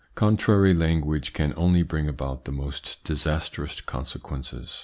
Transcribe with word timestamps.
Contrary 0.15 0.73
language 0.73 1.31
can 1.31 1.53
only 1.55 1.83
bring 1.83 2.09
about 2.09 2.45
the 2.45 2.51
most 2.51 3.03
disastrous 3.03 3.81
consequences. 3.81 4.79